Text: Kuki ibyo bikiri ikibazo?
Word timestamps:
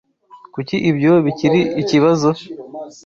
Kuki 0.53 0.75
ibyo 0.89 1.13
bikiri 1.25 1.59
ikibazo? 1.81 2.29